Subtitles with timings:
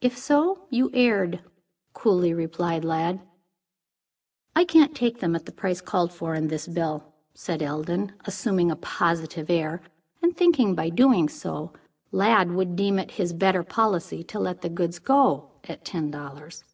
[0.00, 1.42] "If so, you erred,"
[1.92, 3.20] coolly replied Lladd.
[4.56, 8.70] "I can't take them at the price called for in this bill," said Eldon, assuming
[8.70, 9.82] a positive air,
[10.22, 11.74] and thinking, by doing so,
[12.12, 16.64] Lladd would deem it his better policy to let the goods go at ten dollars.